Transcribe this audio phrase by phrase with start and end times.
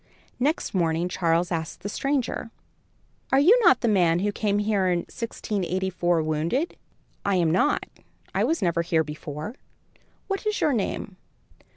[0.39, 2.49] Next morning, Charles asked the stranger:
[3.31, 6.75] "Are you not the man who came here in 1684, wounded?"
[7.23, 7.85] "I am not.
[8.33, 9.53] I was never here before.
[10.25, 11.17] What is your name?"